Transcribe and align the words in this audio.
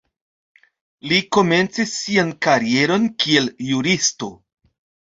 Li 1.11 1.19
komencis 1.37 1.95
sian 1.99 2.33
karieron 2.49 3.09
kiel 3.21 3.55
juristo. 3.71 4.35